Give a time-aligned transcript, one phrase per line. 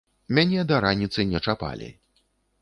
[0.37, 1.91] Мяне да раніцы не чапалі.